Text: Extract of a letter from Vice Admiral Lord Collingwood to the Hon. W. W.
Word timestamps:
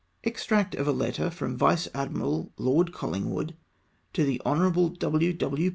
Extract 0.23 0.73
of 0.73 0.87
a 0.87 0.91
letter 0.91 1.29
from 1.29 1.55
Vice 1.55 1.87
Admiral 1.93 2.51
Lord 2.57 2.91
Collingwood 2.91 3.55
to 4.13 4.23
the 4.25 4.41
Hon. 4.43 4.95
W. 4.95 5.33
W. 5.33 5.69